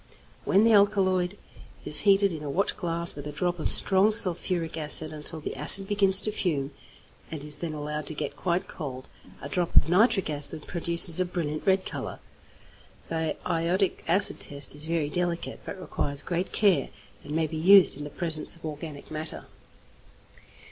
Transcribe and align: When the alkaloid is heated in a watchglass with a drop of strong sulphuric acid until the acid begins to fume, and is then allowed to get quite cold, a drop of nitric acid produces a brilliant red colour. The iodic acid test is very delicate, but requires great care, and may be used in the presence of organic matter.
When 0.45 0.63
the 0.63 0.73
alkaloid 0.73 1.37
is 1.85 1.99
heated 1.99 2.33
in 2.33 2.41
a 2.41 2.49
watchglass 2.49 3.13
with 3.13 3.27
a 3.27 3.31
drop 3.31 3.59
of 3.59 3.69
strong 3.69 4.15
sulphuric 4.15 4.75
acid 4.75 5.13
until 5.13 5.39
the 5.41 5.55
acid 5.55 5.85
begins 5.87 6.21
to 6.21 6.31
fume, 6.31 6.71
and 7.29 7.43
is 7.43 7.57
then 7.57 7.73
allowed 7.75 8.07
to 8.07 8.15
get 8.15 8.35
quite 8.35 8.67
cold, 8.67 9.09
a 9.43 9.47
drop 9.47 9.75
of 9.75 9.89
nitric 9.89 10.27
acid 10.27 10.65
produces 10.65 11.19
a 11.19 11.25
brilliant 11.25 11.67
red 11.67 11.85
colour. 11.85 12.17
The 13.09 13.37
iodic 13.45 14.03
acid 14.07 14.39
test 14.39 14.73
is 14.73 14.87
very 14.87 15.07
delicate, 15.11 15.59
but 15.67 15.79
requires 15.79 16.23
great 16.23 16.51
care, 16.51 16.89
and 17.23 17.35
may 17.35 17.45
be 17.45 17.55
used 17.57 17.95
in 17.95 18.03
the 18.03 18.09
presence 18.09 18.55
of 18.55 18.65
organic 18.65 19.11
matter. 19.11 19.45